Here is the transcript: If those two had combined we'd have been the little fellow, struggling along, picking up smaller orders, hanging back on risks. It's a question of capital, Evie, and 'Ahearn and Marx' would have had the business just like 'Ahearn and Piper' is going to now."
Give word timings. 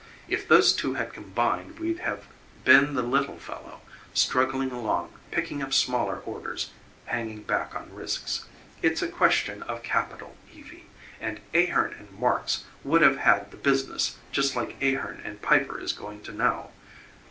If 0.27 0.47
those 0.47 0.73
two 0.73 0.95
had 0.95 1.13
combined 1.13 1.77
we'd 1.79 1.99
have 1.99 2.25
been 2.65 2.95
the 2.95 3.03
little 3.03 3.37
fellow, 3.37 3.81
struggling 4.15 4.71
along, 4.71 5.13
picking 5.29 5.61
up 5.61 5.73
smaller 5.75 6.21
orders, 6.21 6.71
hanging 7.05 7.43
back 7.43 7.75
on 7.75 7.93
risks. 7.93 8.45
It's 8.81 9.03
a 9.03 9.07
question 9.07 9.61
of 9.61 9.83
capital, 9.83 10.35
Evie, 10.51 10.87
and 11.19 11.39
'Ahearn 11.53 11.93
and 11.99 12.09
Marx' 12.19 12.63
would 12.83 13.03
have 13.03 13.17
had 13.17 13.51
the 13.51 13.57
business 13.57 14.17
just 14.31 14.55
like 14.55 14.75
'Ahearn 14.81 15.21
and 15.23 15.39
Piper' 15.39 15.79
is 15.79 15.93
going 15.93 16.21
to 16.21 16.31
now." 16.31 16.71